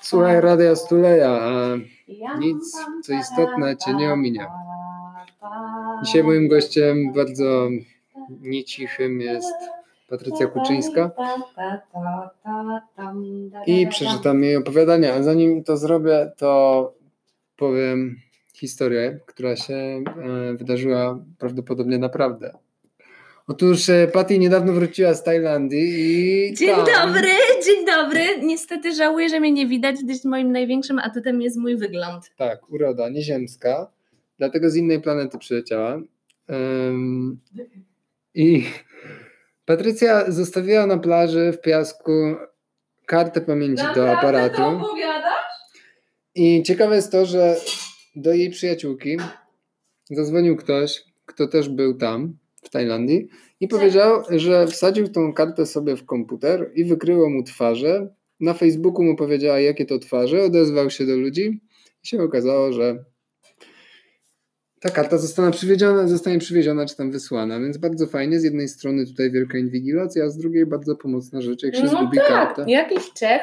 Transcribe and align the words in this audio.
Słuchaj 0.00 0.40
Radia 0.40 0.76
Stuleja, 0.76 1.30
a 1.30 1.76
nic, 2.38 2.76
co 3.02 3.12
istotne, 3.12 3.76
cię 3.76 3.94
nie 3.94 4.12
ominie. 4.12 4.46
Dzisiaj 6.04 6.24
moim 6.24 6.48
gościem 6.48 7.12
bardzo 7.12 7.68
niecichym 8.40 9.20
jest 9.20 9.54
Patrycja 10.08 10.46
Kuczyńska 10.46 11.10
i 13.66 13.86
przeczytam 13.86 14.42
jej 14.42 14.56
opowiadania. 14.56 15.14
A 15.14 15.22
zanim 15.22 15.64
to 15.64 15.76
zrobię, 15.76 16.32
to 16.36 16.92
powiem 17.56 18.16
historię, 18.54 19.20
która 19.26 19.56
się 19.56 19.74
e, 19.74 20.02
wydarzyła 20.54 21.18
prawdopodobnie 21.38 21.98
naprawdę. 21.98 22.63
Otóż 23.46 23.88
e, 23.88 24.08
Patty 24.12 24.38
niedawno 24.38 24.72
wróciła 24.72 25.14
z 25.14 25.22
Tajlandii 25.22 25.88
i. 26.50 26.54
Dzień 26.54 26.76
tam... 26.76 26.86
dobry, 26.86 27.30
dzień 27.64 27.86
dobry. 27.86 28.20
Niestety 28.42 28.94
żałuję, 28.94 29.28
że 29.28 29.40
mnie 29.40 29.52
nie 29.52 29.66
widać, 29.66 29.96
gdyż 30.04 30.24
moim 30.24 30.52
największym 30.52 30.98
atutem 30.98 31.42
jest 31.42 31.56
mój 31.56 31.76
wygląd. 31.76 32.30
Tak, 32.36 32.70
uroda 32.70 33.08
nieziemska, 33.08 33.90
dlatego 34.38 34.70
z 34.70 34.76
innej 34.76 35.00
planety 35.00 35.38
przyleciała. 35.38 36.00
Um, 36.48 37.40
I 38.34 38.64
Patrycja 39.64 40.32
zostawiła 40.32 40.86
na 40.86 40.98
plaży 40.98 41.52
w 41.52 41.60
piasku 41.60 42.12
kartę 43.06 43.40
pamięci 43.40 43.84
do 43.94 44.12
aparatu. 44.12 44.56
to 44.56 44.68
opowiadasz? 44.68 45.44
I 46.34 46.62
ciekawe 46.62 46.96
jest 46.96 47.12
to, 47.12 47.26
że 47.26 47.56
do 48.16 48.32
jej 48.32 48.50
przyjaciółki 48.50 49.16
zadzwonił 50.10 50.56
ktoś, 50.56 51.04
kto 51.26 51.48
też 51.48 51.68
był 51.68 51.94
tam 51.94 52.36
Tajlandii 52.74 53.28
i 53.60 53.68
powiedział, 53.68 54.22
że 54.30 54.66
wsadził 54.66 55.08
tą 55.08 55.32
kartę 55.32 55.66
sobie 55.66 55.96
w 55.96 56.04
komputer 56.04 56.70
i 56.74 56.84
wykryło 56.84 57.30
mu 57.30 57.42
twarze. 57.42 58.14
Na 58.40 58.54
Facebooku 58.54 59.02
mu 59.04 59.16
powiedziała, 59.16 59.60
jakie 59.60 59.86
to 59.86 59.98
twarze, 59.98 60.42
odezwał 60.42 60.90
się 60.90 61.06
do 61.06 61.16
ludzi 61.16 61.60
i 62.04 62.06
się 62.06 62.22
okazało, 62.22 62.72
że 62.72 63.04
ta 64.80 64.90
karta 64.90 65.18
zostanie 65.18 65.50
przywieziona, 65.50 66.08
zostanie 66.08 66.38
przywieziona 66.38 66.86
czy 66.86 66.96
tam 66.96 67.10
wysłana, 67.10 67.60
więc 67.60 67.78
bardzo 67.78 68.06
fajnie. 68.06 68.40
Z 68.40 68.44
jednej 68.44 68.68
strony 68.68 69.06
tutaj 69.06 69.30
wielka 69.30 69.58
inwigilacja, 69.58 70.24
a 70.24 70.28
z 70.28 70.38
drugiej 70.38 70.66
bardzo 70.66 70.96
pomocna 70.96 71.40
rzecz, 71.40 71.62
jak 71.62 71.76
się 71.76 71.82
No 71.82 71.88
zgubi 71.88 72.18
tak, 72.18 72.28
kartę. 72.28 72.64
jakiś 72.68 73.12
Czech 73.12 73.40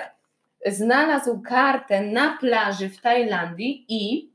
znalazł 0.68 1.42
kartę 1.42 2.12
na 2.12 2.38
plaży 2.38 2.90
w 2.90 3.02
Tajlandii 3.02 3.86
i 3.90 4.31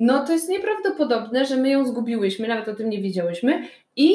no 0.00 0.24
to 0.26 0.32
jest 0.32 0.48
nieprawdopodobne, 0.48 1.46
że 1.46 1.56
my 1.56 1.70
ją 1.70 1.86
zgubiłyśmy, 1.86 2.48
nawet 2.48 2.68
o 2.68 2.74
tym 2.74 2.90
nie 2.90 3.02
wiedziałyśmy 3.02 3.68
i 3.96 4.14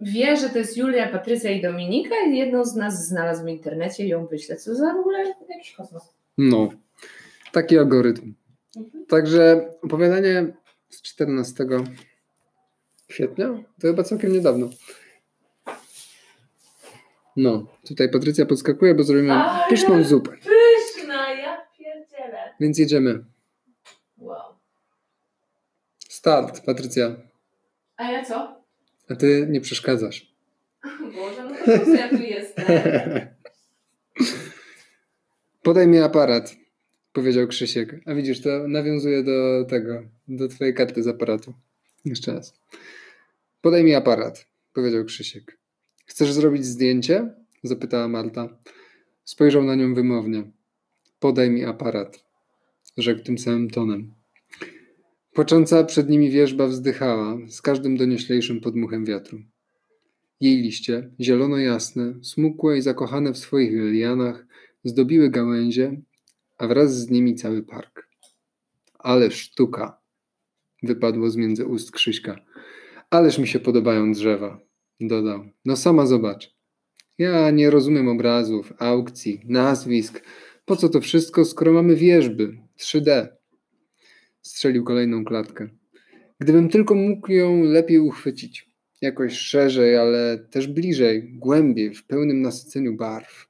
wie, 0.00 0.36
że 0.36 0.50
to 0.50 0.58
jest 0.58 0.76
Julia, 0.76 1.08
Patrycja 1.08 1.50
i 1.50 1.62
Dominika 1.62 2.14
i 2.28 2.36
jedną 2.36 2.64
z 2.64 2.74
nas 2.76 3.08
znalazł 3.08 3.44
w 3.44 3.48
internecie 3.48 4.04
i 4.04 4.08
ją 4.08 4.26
wyślę. 4.26 4.56
Co 4.56 4.74
za 4.74 4.94
w 4.94 4.96
ogóle 4.96 5.34
jakiś 5.48 5.72
kosmos. 5.72 6.14
No, 6.38 6.68
taki 7.52 7.78
algorytm. 7.78 8.34
Także 9.08 9.70
opowiadanie 9.82 10.46
z 10.88 11.02
14 11.02 11.66
kwietnia, 13.08 13.48
to 13.80 13.86
chyba 13.88 14.02
całkiem 14.02 14.32
niedawno. 14.32 14.68
No, 17.36 17.66
tutaj 17.88 18.10
Patrycja 18.10 18.46
podskakuje, 18.46 18.94
bo 18.94 19.02
zrobimy 19.02 19.34
pyszną 19.68 20.04
zupę. 20.04 20.30
Pyszna, 20.30 21.30
ja 21.30 21.66
pierdzielę. 21.78 22.54
Więc 22.60 22.78
jedziemy. 22.78 23.24
Start, 26.24 26.64
Patrycja. 26.64 27.16
A 27.96 28.12
ja 28.12 28.24
co? 28.24 28.64
A 29.10 29.14
ty 29.14 29.46
nie 29.50 29.60
przeszkadzasz. 29.60 30.34
Boże, 31.14 31.44
no 31.44 31.50
to 31.50 31.78
po 31.78 31.84
co 31.84 31.94
ja 31.94 32.08
tu 32.08 32.22
jestem? 32.22 32.64
Podaj 35.62 35.88
mi 35.88 35.98
aparat, 35.98 36.56
powiedział 37.12 37.46
Krzysiek. 37.46 38.00
A 38.06 38.14
widzisz, 38.14 38.40
to 38.40 38.68
nawiązuje 38.68 39.22
do 39.22 39.64
tego, 39.64 40.02
do 40.28 40.48
twojej 40.48 40.74
karty 40.74 41.02
z 41.02 41.08
aparatu. 41.08 41.54
Jeszcze 42.04 42.32
raz. 42.32 42.54
Podaj 43.60 43.84
mi 43.84 43.94
aparat, 43.94 44.46
powiedział 44.74 45.04
Krzysiek. 45.04 45.58
Chcesz 46.06 46.32
zrobić 46.32 46.64
zdjęcie? 46.64 47.34
zapytała 47.62 48.08
Marta. 48.08 48.48
Spojrzał 49.24 49.64
na 49.64 49.74
nią 49.74 49.94
wymownie. 49.94 50.50
Podaj 51.20 51.50
mi 51.50 51.64
aparat, 51.64 52.24
rzekł 52.96 53.22
tym 53.22 53.38
samym 53.38 53.70
tonem. 53.70 54.23
Płacząca 55.34 55.84
przed 55.84 56.08
nimi 56.08 56.30
wierzba 56.30 56.66
wzdychała, 56.66 57.38
z 57.48 57.62
każdym 57.62 57.96
donioślejszym 57.96 58.60
podmuchem 58.60 59.04
wiatru. 59.04 59.38
Jej 60.40 60.56
liście, 60.56 61.10
zielono-jasne, 61.20 62.14
smukłe 62.22 62.78
i 62.78 62.82
zakochane 62.82 63.32
w 63.32 63.38
swoich 63.38 63.72
lianach, 63.72 64.46
zdobiły 64.84 65.30
gałęzie, 65.30 66.00
a 66.58 66.66
wraz 66.66 66.98
z 66.98 67.10
nimi 67.10 67.34
cały 67.34 67.62
park. 67.62 68.08
Ale 68.98 69.30
sztuka! 69.30 69.98
Wypadło 70.82 71.30
z 71.30 71.36
między 71.36 71.66
ust 71.66 71.92
Krzyśka. 71.92 72.36
Ależ 73.10 73.38
mi 73.38 73.48
się 73.48 73.60
podobają 73.60 74.12
drzewa, 74.12 74.60
dodał. 75.00 75.44
No 75.64 75.76
sama 75.76 76.06
zobacz. 76.06 76.54
Ja 77.18 77.50
nie 77.50 77.70
rozumiem 77.70 78.08
obrazów, 78.08 78.72
aukcji, 78.78 79.40
nazwisk. 79.44 80.22
Po 80.64 80.76
co 80.76 80.88
to 80.88 81.00
wszystko, 81.00 81.44
skoro 81.44 81.72
mamy 81.72 81.96
wierzby, 81.96 82.58
3D? 82.78 83.26
Strzelił 84.46 84.84
kolejną 84.84 85.24
klatkę. 85.24 85.68
Gdybym 86.40 86.68
tylko 86.68 86.94
mógł 86.94 87.32
ją 87.32 87.62
lepiej 87.62 87.98
uchwycić. 87.98 88.70
Jakoś 89.00 89.32
szerzej, 89.32 89.96
ale 89.96 90.38
też 90.50 90.66
bliżej, 90.66 91.32
głębiej, 91.32 91.94
w 91.94 92.06
pełnym 92.06 92.42
nasyceniu 92.42 92.96
barw. 92.96 93.48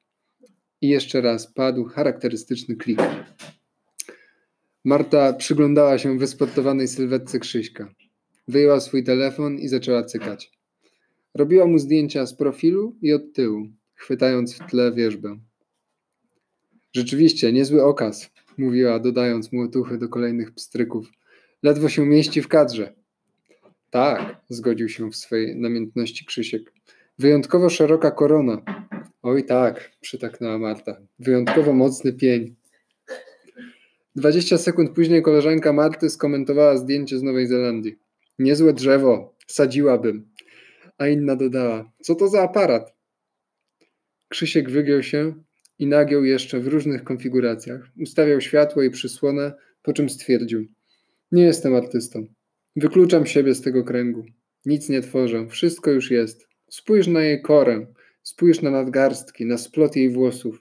I 0.80 0.88
jeszcze 0.88 1.20
raz 1.20 1.52
padł 1.52 1.84
charakterystyczny 1.84 2.76
klik. 2.76 3.00
Marta 4.84 5.32
przyglądała 5.32 5.98
się 5.98 6.18
wysportowanej 6.18 6.88
sylwetce 6.88 7.38
Krzyśka. 7.38 7.94
Wyjęła 8.48 8.80
swój 8.80 9.04
telefon 9.04 9.58
i 9.58 9.68
zaczęła 9.68 10.04
cykać. 10.04 10.52
Robiła 11.34 11.66
mu 11.66 11.78
zdjęcia 11.78 12.26
z 12.26 12.36
profilu 12.36 12.96
i 13.02 13.12
od 13.12 13.32
tyłu, 13.32 13.68
chwytając 13.94 14.54
w 14.54 14.70
tle 14.70 14.92
wierzbę. 14.92 15.38
Rzeczywiście, 16.92 17.52
niezły 17.52 17.84
okaz, 17.84 18.30
mówiła, 18.58 18.98
dodając 18.98 19.52
mu 19.52 19.62
otuchy 19.62 19.98
do 19.98 20.08
kolejnych 20.08 20.52
pstryków. 20.52 21.10
Ledwo 21.62 21.88
się 21.88 22.06
mieści 22.06 22.42
w 22.42 22.48
kadrze. 22.48 22.94
Tak, 23.90 24.36
zgodził 24.48 24.88
się 24.88 25.10
w 25.10 25.16
swej 25.16 25.56
namiętności 25.56 26.24
Krzysiek. 26.24 26.72
Wyjątkowo 27.18 27.70
szeroka 27.70 28.10
korona. 28.10 28.62
Oj 29.22 29.44
tak, 29.44 29.90
przytaknęła 30.00 30.58
Marta. 30.58 30.96
Wyjątkowo 31.18 31.72
mocny 31.72 32.12
pień. 32.12 32.54
20 34.16 34.58
sekund 34.58 34.90
później 34.90 35.22
koleżanka 35.22 35.72
Marty 35.72 36.10
skomentowała 36.10 36.76
zdjęcie 36.76 37.18
z 37.18 37.22
Nowej 37.22 37.46
Zelandii. 37.46 37.96
Niezłe 38.38 38.72
drzewo, 38.72 39.34
sadziłabym. 39.46 40.28
A 40.98 41.08
inna 41.08 41.36
dodała, 41.36 41.92
co 42.02 42.14
to 42.14 42.28
za 42.28 42.42
aparat? 42.42 42.94
Krzysiek 44.28 44.70
wygiął 44.70 45.02
się 45.02 45.34
i 45.78 45.86
nagiął 45.86 46.24
jeszcze 46.24 46.60
w 46.60 46.68
różnych 46.68 47.04
konfiguracjach. 47.04 47.88
Ustawiał 48.00 48.40
światło 48.40 48.82
i 48.82 48.90
przysłonę, 48.90 49.52
po 49.82 49.92
czym 49.92 50.08
stwierdził: 50.08 50.66
Nie 51.32 51.42
jestem 51.42 51.74
artystą. 51.74 52.26
Wykluczam 52.76 53.26
siebie 53.26 53.54
z 53.54 53.60
tego 53.60 53.84
kręgu. 53.84 54.24
Nic 54.66 54.88
nie 54.88 55.00
tworzę, 55.00 55.46
wszystko 55.46 55.90
już 55.90 56.10
jest. 56.10 56.46
Spójrz 56.70 57.06
na 57.06 57.22
jej 57.22 57.42
korę, 57.42 57.86
spójrz 58.22 58.62
na 58.62 58.70
nadgarstki, 58.70 59.46
na 59.46 59.58
splot 59.58 59.96
jej 59.96 60.10
włosów. 60.10 60.58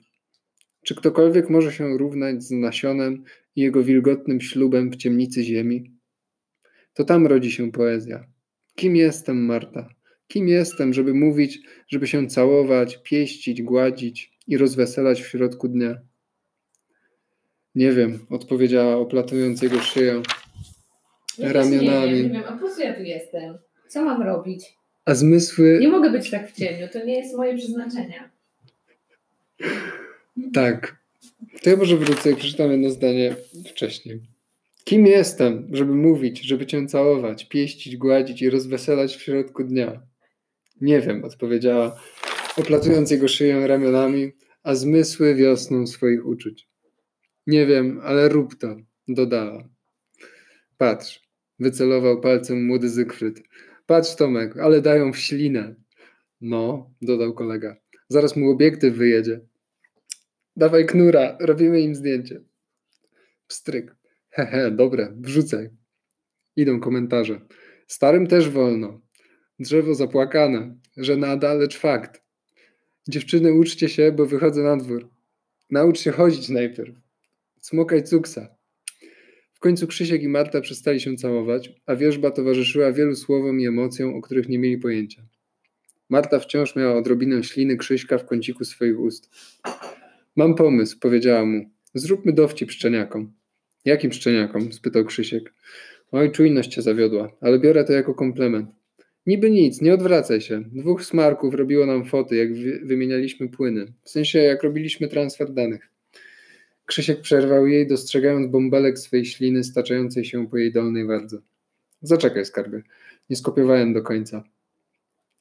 Czy 0.84 0.94
ktokolwiek 0.94 1.50
może 1.50 1.72
się 1.72 1.98
równać 1.98 2.42
z 2.42 2.50
nasionem 2.50 3.24
i 3.56 3.60
jego 3.60 3.82
wilgotnym 3.82 4.40
ślubem 4.40 4.90
w 4.90 4.96
ciemnicy 4.96 5.44
ziemi? 5.44 5.94
To 6.94 7.04
tam 7.04 7.26
rodzi 7.26 7.50
się 7.50 7.72
poezja. 7.72 8.26
Kim 8.74 8.96
jestem, 8.96 9.44
Marta? 9.44 9.88
Kim 10.28 10.48
jestem, 10.48 10.92
żeby 10.92 11.14
mówić, 11.14 11.60
żeby 11.88 12.06
się 12.06 12.26
całować, 12.26 13.02
pieścić, 13.02 13.62
gładzić 13.62 14.33
i 14.46 14.56
rozweselać 14.56 15.22
w 15.22 15.26
środku 15.26 15.68
dnia? 15.68 15.98
Nie 17.74 17.92
wiem, 17.92 18.26
odpowiedziała, 18.30 18.96
oplatując 18.96 19.62
jego 19.62 19.80
szyję 19.80 20.22
Ja 21.38 21.52
ramionami. 21.52 22.12
Nie 22.12 22.16
wiem, 22.16 22.32
nie 22.32 22.38
wiem, 22.38 22.42
a 22.48 22.56
po 22.56 22.68
co 22.68 22.80
ja 22.80 22.94
tu 22.94 23.02
jestem? 23.02 23.58
Co 23.88 24.04
mam 24.04 24.22
robić? 24.22 24.76
A 25.04 25.14
zmysły. 25.14 25.78
Nie 25.80 25.88
mogę 25.88 26.10
być 26.10 26.30
tak 26.30 26.50
w 26.50 26.56
cieniu, 26.56 26.88
to 26.92 27.04
nie 27.04 27.18
jest 27.18 27.36
moje 27.36 27.56
przeznaczenie. 27.58 28.30
Tak. 30.54 30.96
To 31.62 31.70
ja 31.70 31.76
może 31.76 31.96
wrócę 31.96 32.30
i 32.30 32.36
przeczytam 32.36 32.70
jedno 32.70 32.90
zdanie 32.90 33.36
wcześniej. 33.70 34.20
Kim 34.84 35.06
jestem, 35.06 35.68
żeby 35.72 35.94
mówić, 35.94 36.40
żeby 36.40 36.66
cię 36.66 36.86
całować, 36.86 37.48
pieścić, 37.48 37.96
gładzić 37.96 38.42
i 38.42 38.50
rozweselać 38.50 39.16
w 39.16 39.22
środku 39.22 39.64
dnia? 39.64 40.02
Nie 40.80 41.00
wiem, 41.00 41.24
odpowiedziała, 41.24 42.00
oplatując 42.56 43.10
jego 43.10 43.28
szyję 43.28 43.66
ramionami, 43.66 44.32
a 44.62 44.74
zmysły 44.74 45.34
wiosną 45.34 45.86
swoich 45.86 46.26
uczuć. 46.26 46.68
Nie 47.46 47.66
wiem, 47.66 48.00
ale 48.02 48.28
rób 48.28 48.54
to, 48.54 48.76
dodała. 49.08 49.68
Patrz, 50.78 51.22
wycelował 51.58 52.20
palcem 52.20 52.66
młody 52.66 52.88
Zygfryd. 52.88 53.42
Patrz, 53.86 54.14
Tomek, 54.14 54.56
ale 54.56 54.80
dają 54.80 55.12
w 55.12 55.18
ślinę. 55.18 55.74
No, 56.40 56.90
dodał 57.02 57.34
kolega. 57.34 57.76
Zaraz 58.08 58.36
mu 58.36 58.50
obiektyw 58.50 58.94
wyjedzie. 58.94 59.40
Dawaj 60.56 60.86
knura, 60.86 61.36
robimy 61.40 61.80
im 61.80 61.94
zdjęcie. 61.94 62.40
Pstryk. 63.46 63.96
Hehe, 64.30 64.70
dobre, 64.70 65.14
wrzucaj. 65.20 65.70
Idą 66.56 66.80
komentarze. 66.80 67.40
Starym 67.86 68.26
też 68.26 68.50
wolno. 68.50 69.00
Drzewo 69.58 69.94
zapłakane, 69.94 70.76
że 70.96 71.16
nada, 71.16 71.54
lecz 71.54 71.78
fakt. 71.78 72.23
Dziewczyny, 73.08 73.52
uczcie 73.52 73.88
się, 73.88 74.12
bo 74.12 74.26
wychodzę 74.26 74.62
na 74.62 74.76
dwór. 74.76 75.08
Naucz 75.70 76.00
się 76.00 76.10
chodzić 76.10 76.48
najpierw. 76.48 76.94
Smokaj 77.60 78.04
cuksa. 78.04 78.56
W 79.52 79.60
końcu 79.60 79.86
Krzysiek 79.86 80.22
i 80.22 80.28
Marta 80.28 80.60
przestali 80.60 81.00
się 81.00 81.16
całować, 81.16 81.72
a 81.86 81.96
wierzba 81.96 82.30
towarzyszyła 82.30 82.92
wielu 82.92 83.16
słowom 83.16 83.60
i 83.60 83.66
emocjom, 83.66 84.14
o 84.14 84.20
których 84.20 84.48
nie 84.48 84.58
mieli 84.58 84.78
pojęcia. 84.78 85.22
Marta 86.08 86.38
wciąż 86.38 86.76
miała 86.76 86.96
odrobinę 86.96 87.44
śliny 87.44 87.76
Krzyśka 87.76 88.18
w 88.18 88.26
kąciku 88.26 88.64
swoich 88.64 89.00
ust. 89.00 89.30
Mam 90.36 90.54
pomysł, 90.54 90.98
powiedziała 90.98 91.46
mu. 91.46 91.70
Zróbmy 91.94 92.32
dowcip 92.32 92.70
szczeniakom. 92.70 93.32
Jakim 93.84 94.12
szczeniakom? 94.12 94.72
spytał 94.72 95.04
Krzysiek. 95.04 95.54
Oj, 96.12 96.30
czujność 96.30 96.74
cię 96.74 96.82
zawiodła, 96.82 97.36
ale 97.40 97.58
biorę 97.58 97.84
to 97.84 97.92
jako 97.92 98.14
komplement. 98.14 98.83
Niby 99.26 99.50
nic, 99.50 99.80
nie 99.80 99.94
odwracaj 99.94 100.40
się. 100.40 100.62
Dwóch 100.72 101.04
smarków 101.04 101.54
robiło 101.54 101.86
nam 101.86 102.04
foty, 102.04 102.36
jak 102.36 102.48
wymienialiśmy 102.86 103.48
płyny. 103.48 103.92
W 104.02 104.10
sensie, 104.10 104.38
jak 104.38 104.62
robiliśmy 104.62 105.08
transfer 105.08 105.52
danych. 105.52 105.90
Krzysiek 106.86 107.20
przerwał 107.20 107.66
jej, 107.66 107.86
dostrzegając 107.86 108.50
bąbelek 108.50 108.98
swej 108.98 109.24
śliny 109.24 109.64
staczającej 109.64 110.24
się 110.24 110.48
po 110.48 110.58
jej 110.58 110.72
dolnej 110.72 111.06
wardze. 111.06 111.38
Zaczekaj, 112.02 112.44
skarbie. 112.44 112.82
Nie 113.30 113.36
skopiowałem 113.36 113.92
do 113.92 114.02
końca. 114.02 114.44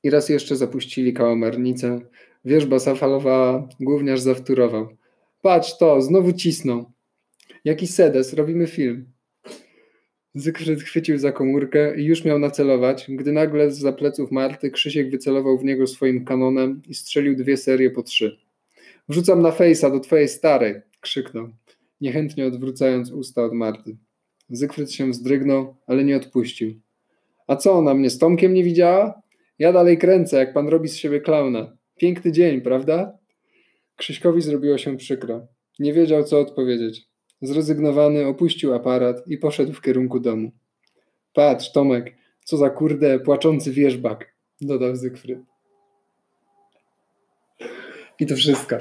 I 0.03 0.09
raz 0.09 0.29
jeszcze 0.29 0.55
zapuścili 0.55 1.13
kałamarnicę. 1.13 1.99
Wierzba 2.45 2.79
zafalowała, 2.79 3.67
gówniarz 3.79 4.21
zawtórował. 4.21 4.87
Patrz 5.41 5.77
to, 5.77 6.01
znowu 6.01 6.33
cisną. 6.33 6.91
Jaki 7.65 7.87
sedes, 7.87 8.33
robimy 8.33 8.67
film. 8.67 9.12
Zygfryd 10.35 10.83
chwycił 10.83 11.17
za 11.17 11.31
komórkę 11.31 12.01
i 12.01 12.05
już 12.05 12.25
miał 12.25 12.39
nacelować, 12.39 13.05
gdy 13.09 13.31
nagle 13.31 13.71
z 13.71 13.79
za 13.79 13.93
pleców 13.93 14.31
Marty 14.31 14.71
Krzysiek 14.71 15.11
wycelował 15.11 15.57
w 15.57 15.63
niego 15.63 15.87
swoim 15.87 16.25
kanonem 16.25 16.81
i 16.87 16.93
strzelił 16.93 17.35
dwie 17.35 17.57
serie 17.57 17.91
po 17.91 18.03
trzy. 18.03 18.37
Wrzucam 19.09 19.41
na 19.41 19.51
fejsa 19.51 19.89
do 19.89 19.99
twojej 19.99 20.27
starej, 20.27 20.75
krzyknął, 21.01 21.49
niechętnie 22.01 22.45
odwrócając 22.45 23.11
usta 23.11 23.43
od 23.43 23.53
Marty. 23.53 23.97
Zygfryd 24.49 24.91
się 24.91 25.11
wzdrygnął, 25.11 25.75
ale 25.87 26.03
nie 26.03 26.17
odpuścił. 26.17 26.73
A 27.47 27.55
co, 27.55 27.73
ona 27.73 27.93
mnie 27.93 28.09
z 28.09 28.17
Tomkiem 28.17 28.53
nie 28.53 28.63
widziała? 28.63 29.21
Ja 29.59 29.73
dalej 29.73 29.97
kręcę, 29.97 30.37
jak 30.37 30.53
pan 30.53 30.67
robi 30.67 30.89
z 30.89 30.95
siebie 30.95 31.21
klauna. 31.21 31.77
Piękny 31.97 32.31
dzień, 32.31 32.61
prawda? 32.61 33.17
Krzyśkowi 33.95 34.41
zrobiło 34.41 34.77
się 34.77 34.97
przykro. 34.97 35.47
Nie 35.79 35.93
wiedział, 35.93 36.23
co 36.23 36.39
odpowiedzieć. 36.39 37.12
Zrezygnowany 37.43 38.27
opuścił 38.27 38.73
aparat 38.73 39.27
i 39.27 39.37
poszedł 39.37 39.73
w 39.73 39.81
kierunku 39.81 40.19
domu. 40.19 40.51
Patrz, 41.33 41.71
Tomek, 41.71 42.15
co 42.45 42.57
za 42.57 42.69
kurde 42.69 43.19
płaczący 43.19 43.71
wierzbak, 43.71 44.33
dodał 44.61 44.95
Zygfryd. 44.95 45.39
I 48.19 48.25
to 48.25 48.35
wszystko. 48.35 48.77